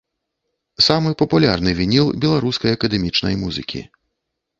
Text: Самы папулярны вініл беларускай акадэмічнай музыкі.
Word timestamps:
Самы 0.85 1.11
папулярны 1.21 1.73
вініл 1.79 2.07
беларускай 2.23 2.71
акадэмічнай 2.79 3.37
музыкі. 3.43 3.83